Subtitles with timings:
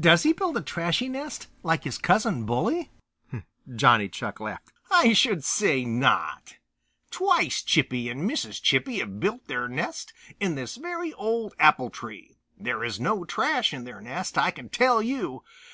[0.00, 2.90] Does he build a trashy nest like his cousin, Bully?"
[3.74, 4.70] Johnny Chuck laughed.
[4.90, 6.54] "I should say not!" he
[7.06, 7.10] exclaimed.
[7.40, 8.60] "Twice Chippy and Mrs.
[8.60, 12.36] Chippy have built their nest in this very old apple tree.
[12.58, 15.42] There is no trash in their nest, I can tell you!